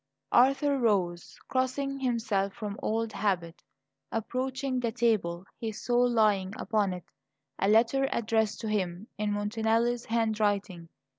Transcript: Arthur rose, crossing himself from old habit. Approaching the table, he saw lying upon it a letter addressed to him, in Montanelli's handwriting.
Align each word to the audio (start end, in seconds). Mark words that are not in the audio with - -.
Arthur 0.31 0.79
rose, 0.79 1.37
crossing 1.47 1.99
himself 1.99 2.53
from 2.53 2.75
old 2.81 3.13
habit. 3.13 3.61
Approaching 4.11 4.79
the 4.79 4.91
table, 4.91 5.45
he 5.59 5.71
saw 5.71 5.99
lying 5.99 6.53
upon 6.57 6.91
it 6.91 7.05
a 7.59 7.67
letter 7.67 8.09
addressed 8.11 8.59
to 8.61 8.67
him, 8.67 9.05
in 9.19 9.31
Montanelli's 9.31 10.05
handwriting. 10.05 10.89